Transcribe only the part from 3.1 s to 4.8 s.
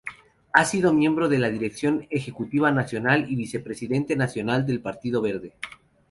y vicepresidente nacional